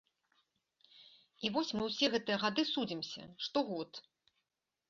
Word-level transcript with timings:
І 1.45 1.51
вось 1.57 1.71
мы 1.79 1.83
ўсе 1.89 2.05
гэтыя 2.13 2.37
гады 2.45 2.63
судзімся, 2.73 3.23
штогод. 3.49 3.91